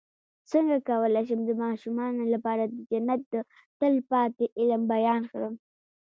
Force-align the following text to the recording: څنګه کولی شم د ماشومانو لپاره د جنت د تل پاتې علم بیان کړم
څنګه 0.51 0.75
کولی 0.89 1.23
شم 1.27 1.39
د 1.45 1.51
ماشومانو 1.63 2.23
لپاره 2.33 2.63
د 2.67 2.73
جنت 2.89 3.21
د 3.33 3.35
تل 3.79 3.95
پاتې 4.11 4.45
علم 4.59 4.81
بیان 4.93 5.21
کړم 5.31 5.53